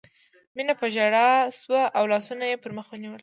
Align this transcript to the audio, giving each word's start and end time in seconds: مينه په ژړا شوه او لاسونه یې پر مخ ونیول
مينه 0.57 0.73
په 0.79 0.85
ژړا 0.95 1.29
شوه 1.59 1.81
او 1.97 2.03
لاسونه 2.11 2.43
یې 2.51 2.61
پر 2.63 2.71
مخ 2.77 2.87
ونیول 2.91 3.19